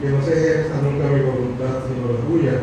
[0.00, 2.60] Que no se ejerza nunca mi voluntad, sino la tuya,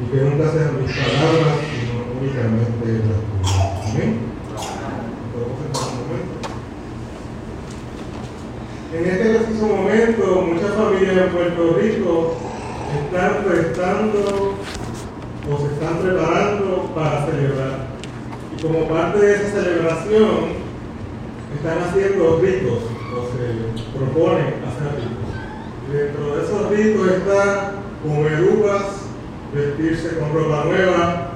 [0.00, 3.60] y que nunca sean mis palabras, sino únicamente las tuyas.
[3.90, 4.30] Amén.
[8.92, 12.34] En este preciso momento, muchas familias en Puerto Rico
[12.98, 14.54] están prestando
[15.48, 17.86] o se están preparando para celebrar.
[18.56, 20.58] Y como parte de esa celebración,
[21.54, 22.78] están haciendo ritos
[23.14, 25.39] o se proponen hacer ritos.
[25.92, 27.72] Dentro de esos ritos está
[28.02, 28.82] comer uvas,
[29.52, 31.30] vestirse con ropa nueva,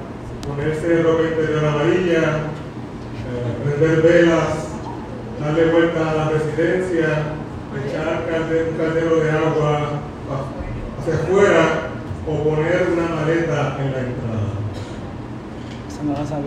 [0.47, 4.67] ponerse ropa interior amarilla, eh, prender velas,
[5.41, 7.07] darle vueltas a la residencia,
[7.85, 9.89] echar calde- un caldero de agua
[11.01, 11.89] hacia afuera
[12.25, 14.51] o poner una maleta en la entrada.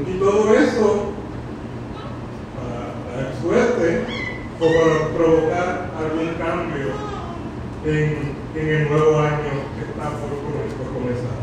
[0.08, 1.12] Y todo eso
[2.56, 4.04] para dar suerte
[4.60, 7.07] o para provocar algún cambio
[7.88, 11.38] en, en el nuevo año que está por, comenzar.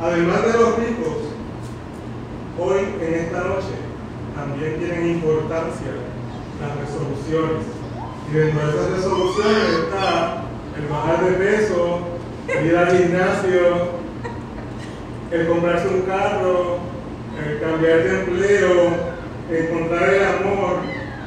[0.00, 1.16] Además de los ricos,
[2.58, 3.76] hoy en esta noche
[4.34, 5.92] también tienen importancia
[6.60, 7.66] las resoluciones.
[8.30, 10.44] Y dentro de esas resoluciones está
[10.78, 12.00] el bajar de peso,
[12.64, 14.00] ir al gimnasio,
[15.30, 16.78] el comprarse un carro,
[17.44, 19.10] el cambiar de empleo,
[19.50, 20.76] encontrar el amor,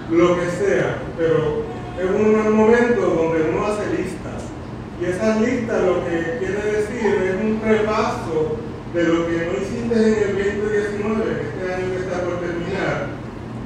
[0.09, 0.97] lo que sea.
[1.17, 1.63] Pero
[1.99, 3.82] es un momento donde uno hace.
[5.01, 8.57] Y esas listas lo que quiere decir es un repaso
[8.93, 13.07] de lo que no hiciste en el 2019, en este año que está por terminar,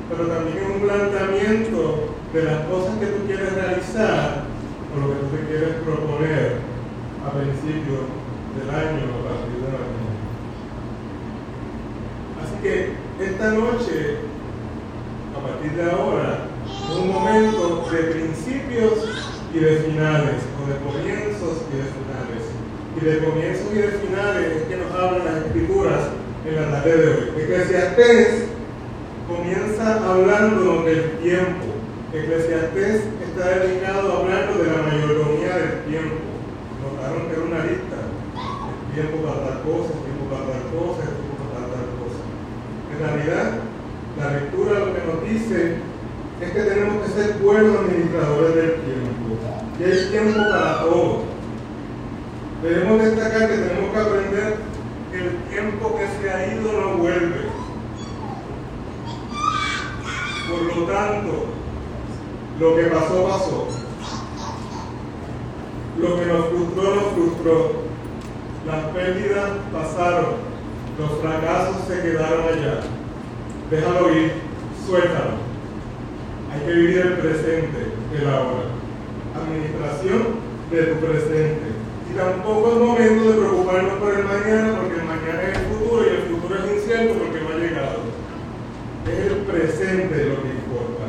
[0.09, 4.45] pero también es un planteamiento de las cosas que tú quieres realizar
[4.95, 6.59] o lo que tú te quieres proponer
[7.25, 8.07] a principio
[8.55, 10.15] del año o a partir de la mañana.
[12.39, 14.17] Así que esta noche,
[15.35, 21.63] a partir de ahora, es un momento de principios y de finales, o de comienzos
[21.71, 22.43] y de finales.
[22.99, 26.01] Y de comienzos y de finales es que nos hablan las escrituras
[26.47, 27.43] en la tarde de hoy.
[27.43, 28.45] Eclesiastés
[29.27, 31.77] comienza hablando del tiempo.
[32.11, 36.25] Eclesiastés está dedicado hablando de la mayordomía del tiempo.
[36.81, 37.97] Notaron que era una lista.
[38.33, 42.21] El tiempo para tal cosa, el tiempo para tal cosa, el tiempo para tal cosa.
[42.89, 43.45] En realidad,
[44.17, 45.77] la lectura lo que nos dice
[46.41, 49.37] es que tenemos que ser buenos administradores del tiempo.
[49.77, 51.36] Y hay tiempo para todo.
[52.67, 54.55] Debemos destacar que tenemos que aprender
[55.09, 57.47] que el tiempo que se ha ido no vuelve.
[60.49, 61.45] Por lo tanto,
[62.59, 63.67] lo que pasó, pasó.
[65.97, 67.71] Lo que nos frustró, nos frustró.
[68.65, 70.35] Las pérdidas pasaron.
[70.99, 72.81] Los fracasos se quedaron allá.
[73.71, 74.33] Déjalo ir,
[74.85, 75.37] suéltalo.
[76.51, 78.67] Hay que vivir el presente, el ahora.
[79.41, 80.35] Administración
[80.69, 81.76] de tu presente.
[82.09, 86.03] Y tampoco es momento de preocuparnos por el mañana, porque el mañana es el futuro
[86.03, 87.99] y el futuro es incierto porque no ha llegado.
[89.05, 91.05] Es el presente lo que importa.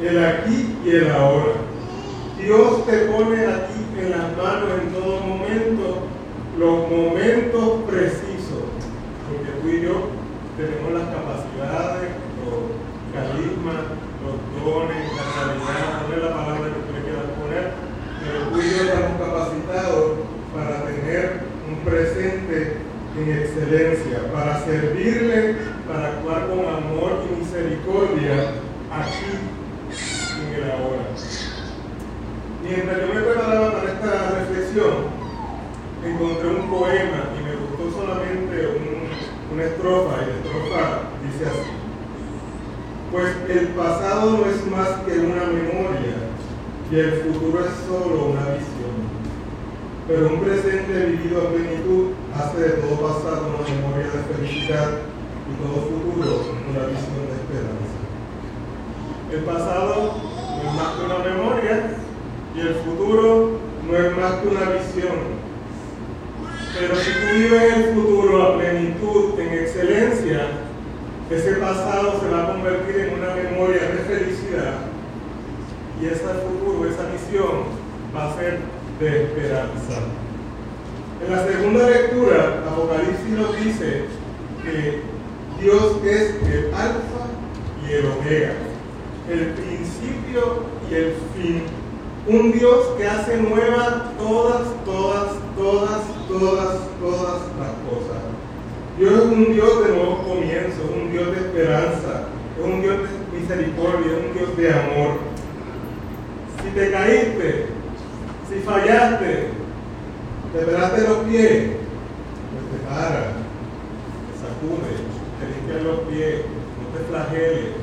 [0.00, 1.54] El aquí y el ahora.
[2.38, 6.14] Dios te pone aquí en las manos en todo momento
[6.58, 8.68] los momentos precisos.
[9.26, 10.08] Porque tú y yo
[10.56, 12.10] tenemos las capacidades,
[12.44, 12.78] los
[13.10, 17.66] carismas, los dones, la realidad, no es la palabra que tú le quieras poner,
[18.22, 20.03] pero tú y yo estamos capacitados
[21.84, 22.76] presente
[23.18, 25.54] en excelencia, para servirle,
[25.86, 28.50] para actuar con amor y misericordia
[28.90, 29.30] aquí
[30.40, 31.04] en el ahora.
[32.62, 34.94] Mientras yo me preparaba para esta reflexión,
[36.04, 41.70] encontré un poema y me gustó solamente un- una estrofa, y la estrofa dice así.
[43.12, 46.16] Pues el pasado no es más que una memoria
[46.90, 48.23] y el futuro es solo
[50.98, 54.90] vivido a plenitud hace de todo pasado una memoria de felicidad
[55.50, 57.94] y todo futuro una visión de esperanza.
[59.32, 60.14] El pasado
[60.56, 61.96] no es más que una memoria
[62.54, 65.44] y el futuro no es más que una visión.
[66.78, 70.48] Pero si tú vives el futuro a plenitud, en excelencia,
[71.30, 74.74] ese pasado se va a convertir en una memoria de felicidad
[76.00, 77.64] y ese futuro, esa visión
[78.14, 78.60] va a ser
[79.00, 80.23] de esperanza.
[81.24, 84.04] En la segunda lectura, Apocalipsis nos dice
[84.62, 85.00] que
[85.58, 87.24] Dios es el alfa
[87.82, 88.52] y el omega,
[89.30, 91.62] el principio y el fin.
[92.26, 98.22] Un Dios que hace nuevas todas, todas, todas, todas, todas las cosas.
[98.98, 102.24] Dios es un Dios de nuevos comienzos, un Dios de esperanza,
[102.58, 105.18] es un Dios de misericordia, un Dios de amor.
[106.62, 107.66] Si te caíste,
[108.50, 109.63] si fallaste,
[110.54, 111.74] te velaste los pies,
[112.54, 113.34] pues te para,
[114.24, 114.94] te sacude,
[115.38, 116.46] te limpias los pies,
[116.78, 117.74] no te flageles,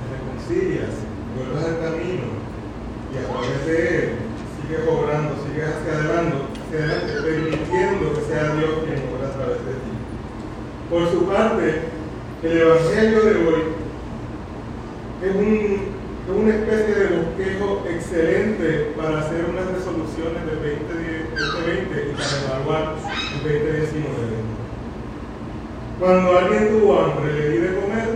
[0.00, 0.94] te reconcilias,
[1.36, 2.42] vuelves al camino
[3.12, 4.22] y a través de él
[4.56, 6.36] sigues obrando, sigues hacia adelante,
[6.70, 9.92] permitiendo que sea Dios quien obra a través de ti.
[10.88, 11.82] Por su parte,
[12.42, 13.62] el Evangelio de hoy
[15.22, 22.14] es, un, es una especie de bosquejo excelente para hacer unas resoluciones del 2020 y
[22.14, 22.94] para evaluar
[23.34, 24.52] el 2019.
[26.02, 28.08] Cuando alguien tuvo hambre, le di de comer.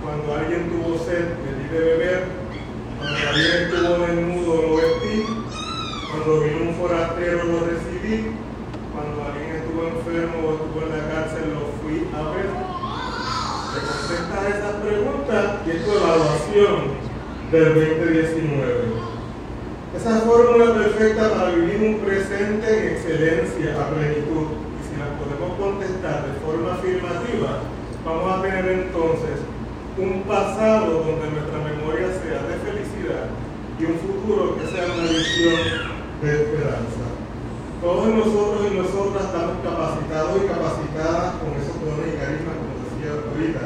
[0.00, 2.22] Cuando alguien tuvo sed, le di de beber.
[3.00, 5.26] Cuando alguien estuvo desnudo, lo vestí.
[6.06, 8.30] Cuando vino un forastero, lo recibí.
[8.94, 12.46] Cuando alguien estuvo enfermo o estuvo en la cárcel, lo fui a ver.
[13.74, 16.94] Se contesta esas preguntas y es tu evaluación
[17.50, 19.18] del 2019.
[19.98, 24.62] Esa fórmula perfecta para vivir un presente en excelencia, a plenitud.
[24.78, 25.18] Y si la
[26.48, 27.60] forma afirmativa,
[28.06, 29.36] vamos a tener entonces
[30.00, 33.28] un pasado donde nuestra memoria sea de felicidad
[33.76, 35.92] y un futuro que sea una visión
[36.24, 37.04] de esperanza.
[37.84, 43.12] Todos nosotros y nosotras estamos capacitados y capacitadas con esos dones y carismas, como decía
[43.12, 43.64] ahorita,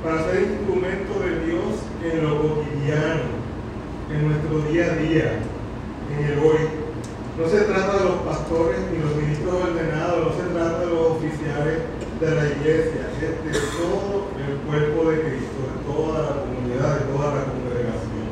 [0.00, 3.28] para ser instrumento de Dios en lo cotidiano,
[4.08, 6.80] en nuestro día a día, en el hoy.
[7.36, 11.20] No se trata de los pastores ni los ministros ordenados, no se trata de los
[11.20, 11.91] oficiales
[12.22, 17.06] de la iglesia, es de todo el cuerpo de Cristo, de toda la comunidad, de
[17.10, 18.30] toda la congregación.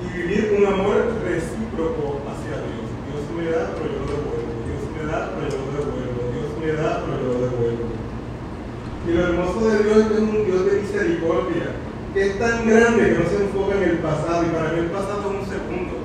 [0.00, 2.88] Y vivir un amor recíproco hacia Dios.
[3.04, 4.52] Dios me da, pero yo lo devuelvo.
[4.64, 6.20] Dios me da, pero yo lo devuelvo.
[6.32, 7.86] Dios me da, pero yo lo devuelvo.
[9.04, 11.68] Y lo hermoso de Dios es que es un Dios de misericordia,
[12.14, 14.40] que es tan grande que no se enfoca en el pasado.
[14.48, 16.00] Y para mí el pasado es un segundo.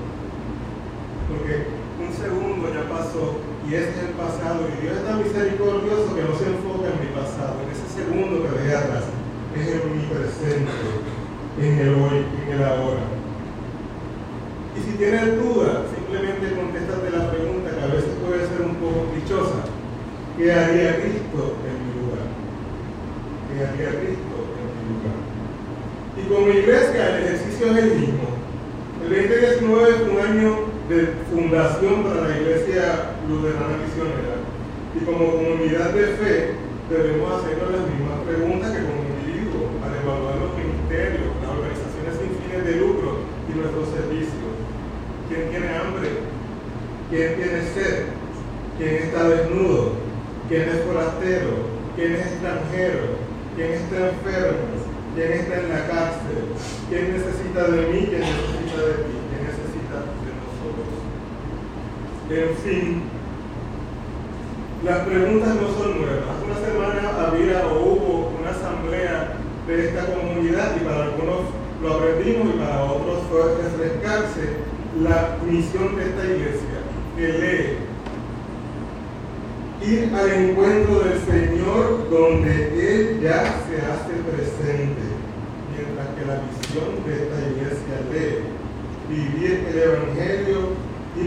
[1.31, 1.71] Porque
[2.03, 3.37] un segundo ya pasó
[3.69, 4.65] y ese es el pasado.
[4.65, 8.41] Y Dios es tan misericordioso que no se enfoca en mi pasado, en ese segundo
[8.41, 9.05] que dejé atrás.
[9.53, 10.73] Es en mi presente,
[11.61, 13.05] en el hoy, en el ahora.
[14.75, 19.07] Y si tienes duda, simplemente contéstate la pregunta que a veces puede ser un poco
[19.15, 19.63] dichosa.
[20.35, 22.27] ¿Qué haría Cristo en mi lugar?
[23.47, 25.17] ¿Qué haría Cristo en mi lugar?
[26.19, 28.35] Y como iglesia el ejercicio es el mismo.
[29.05, 34.35] El 2019 es un año de fundación para la iglesia luterana misionera.
[34.95, 36.55] Y como comunidad de fe
[36.89, 42.31] debemos hacernos las mismas preguntas que como individuo para evaluar los ministerios, las organizaciones sin
[42.37, 44.53] fines de lucro y nuestros servicios.
[45.27, 46.09] ¿Quién tiene hambre?
[47.09, 48.13] ¿Quién tiene sed?
[48.77, 49.93] ¿Quién está desnudo?
[50.47, 51.75] ¿Quién es forastero?
[51.95, 53.17] ¿Quién es extranjero?
[53.55, 54.85] ¿Quién está enfermo?
[55.15, 56.43] ¿Quién está en la cárcel?
[56.89, 57.99] ¿Quién necesita de mí?
[58.09, 59.15] ¿Quién de ti?
[59.31, 60.91] ¿Quién necesita de nosotros?
[62.27, 63.03] En fin,
[64.83, 66.23] las preguntas no son nuevas.
[66.25, 71.41] Hace una semana había o hubo una asamblea de esta comunidad y para algunos
[71.83, 74.57] lo aprendimos y para otros fue refrescarse
[75.03, 76.77] la misión de esta iglesia,
[77.15, 77.85] que lee
[79.85, 85.05] ir al encuentro del Señor donde Él ya se hace presente,
[85.75, 88.55] mientras que la visión de esta iglesia lee
[89.09, 90.44] vivir el Evangelio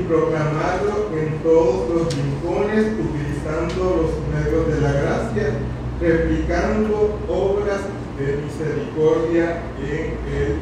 [0.09, 5.53] proclamarlo en todos los rincones utilizando los medios de la gracia,
[6.00, 7.81] replicando obras
[8.19, 10.57] de misericordia en el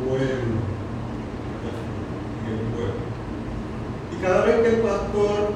[0.00, 0.56] pueblo.
[4.12, 5.52] Y cada vez que el pastor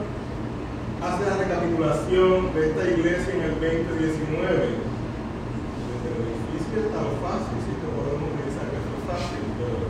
[1.01, 4.53] hace la recapitulación de esta iglesia en el 2019,
[5.89, 9.89] desde el edificio está lo fácil, sí que podemos pensar que es fácil, pero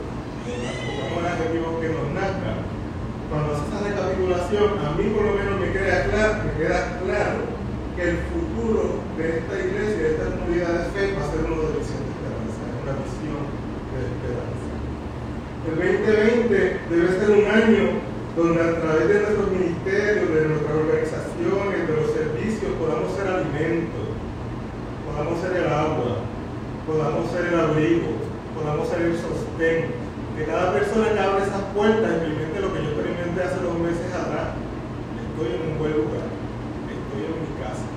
[0.87, 2.70] pongamos el adjetivo que nos nazca.
[3.31, 7.39] Cuando hace esa recapitulación, a mí por lo menos me queda claro, me queda claro
[7.95, 11.63] que el futuro de esta iglesia, de esta comunidad de fe, va a ser uno
[11.63, 13.43] de visión de esperanza, una visión
[13.87, 14.71] de esperanza.
[15.63, 16.51] El 2020
[16.91, 17.83] debe ser un año
[18.35, 24.11] donde a través de nuestros ministerios, de nuestras organizaciones, de los servicios, podamos ser alimento,
[25.07, 26.19] podamos ser el agua,
[26.83, 28.11] podamos ser el abrigo,
[28.59, 30.03] podamos ser el sostén.
[30.35, 32.11] Que cada persona que abre esas puertas
[33.43, 34.55] hace dos meses atrás.
[35.17, 36.27] Estoy en un buen lugar,
[36.89, 37.87] estoy en mi casa.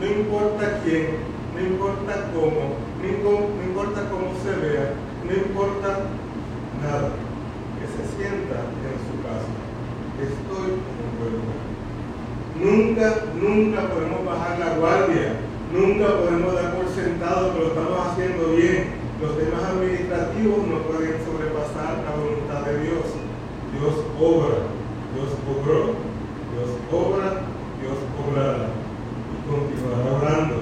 [0.00, 1.22] No importa quién,
[1.54, 4.92] no importa cómo, no importa cómo se vea,
[5.24, 5.88] no importa
[6.82, 7.10] nada.
[7.80, 9.60] Que se sienta en su casa
[10.20, 11.60] estoy en un buen lugar.
[12.60, 13.06] Nunca,
[13.40, 15.40] nunca podemos bajar la guardia.
[15.72, 19.00] Nunca podemos dar por sentado que lo estamos haciendo bien.
[19.20, 23.06] Los temas administrativos no pueden sobrepasar la voluntad de Dios.
[23.72, 24.66] Dios obra,
[25.14, 25.94] Dios obró,
[26.52, 27.46] Dios obra,
[27.80, 28.68] Dios obrará
[29.30, 30.56] y continuará orando.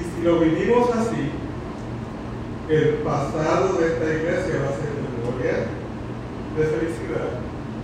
[0.00, 1.28] Y si lo vivimos así,
[2.70, 5.68] el pasado de esta iglesia va a ser memoria
[6.56, 7.36] de felicidad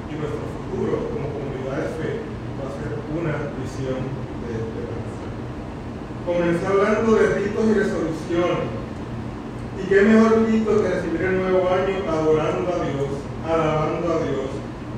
[0.09, 2.11] y nuestro futuro como comunidad de fe
[2.57, 5.25] va a ser una visión de esperanza.
[6.25, 8.73] Comencé hablando de ritos y resoluciones.
[9.77, 13.13] Y qué mejor rito que recibir el nuevo año adorando a Dios,
[13.45, 14.49] alabando a Dios,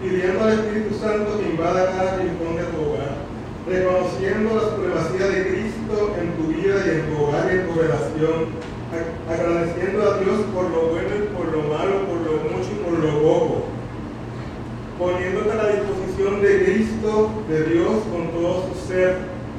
[0.01, 3.27] pidiendo al Espíritu Santo que invada cada rincón de tu hogar,
[3.67, 7.03] reconociendo la supremacía de Cristo en tu vida y
[7.51, 8.55] en tu relación,
[9.29, 12.99] agradeciendo a Dios por lo bueno y por lo malo, por lo mucho y por
[12.99, 13.65] lo poco,
[14.99, 19.17] poniéndote a la disposición de Cristo, de Dios con todo su ser,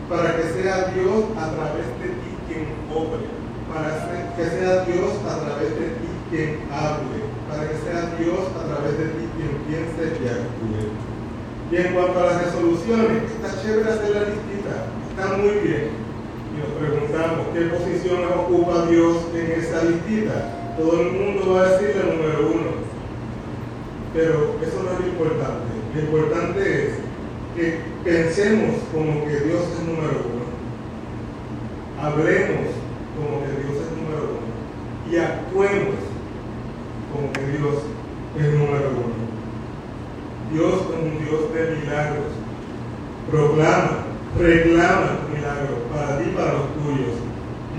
[0.09, 3.25] para que sea Dios a través de ti quien obre,
[3.67, 3.97] para
[4.35, 8.97] que sea Dios a través de ti quien hable, para que sea Dios a través
[8.97, 10.93] de ti quien piense y actúe.
[11.71, 14.75] Y en cuanto a las resoluciones, está chévere hacer la listita,
[15.09, 15.82] está muy bien.
[17.53, 20.75] ¿Qué posición ocupa Dios en esa listita?
[20.77, 22.71] Todo el mundo va a decir el número uno.
[24.13, 25.73] Pero eso no es lo importante.
[25.93, 26.93] Lo importante es
[27.55, 30.43] que pensemos como que Dios es número uno.
[32.01, 32.73] Hablemos
[33.15, 35.11] como que Dios es número uno.
[35.11, 36.01] Y actuemos
[37.13, 37.83] como que Dios
[38.39, 39.23] es número uno.
[40.51, 42.33] Dios es un Dios de milagros.
[43.29, 44.05] Proclama,
[44.39, 47.22] reclama tu milagro para ti y para los tuyos.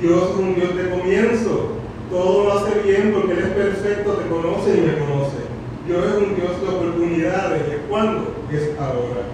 [0.00, 1.72] Dios es un Dios de comienzo.
[2.10, 5.44] Todo lo hace bien porque Él es perfecto, te conoce y me conoce.
[5.86, 7.68] Dios es un Dios de oportunidades.
[7.68, 8.34] ¿De cuándo?
[8.52, 9.24] Es ahora.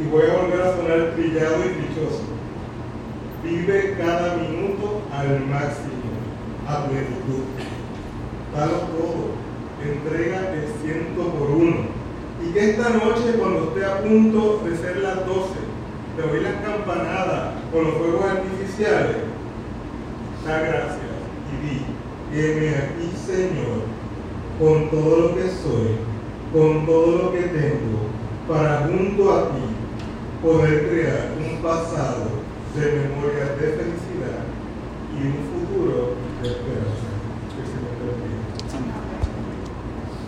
[0.00, 2.22] Y voy a volver a sonar trillado y dichoso.
[3.42, 6.08] Vive cada minuto al máximo,
[6.66, 7.44] a plenitud.
[8.54, 9.44] Dalo todo.
[9.84, 11.76] Entrega el ciento por uno.
[12.42, 15.64] Y que esta noche, cuando esté a punto de ser las 12,
[16.16, 19.33] de oír las campanadas con los fuegos artificiales,
[20.44, 21.00] gracias
[21.50, 21.86] y di,
[22.32, 23.84] heme aquí, Señor,
[24.58, 25.96] con todo lo que soy,
[26.52, 28.04] con todo lo que tengo,
[28.46, 29.62] para junto a ti
[30.42, 32.28] poder crear un pasado
[32.76, 34.44] de memoria de felicidad
[35.16, 37.03] y un futuro de esperanza.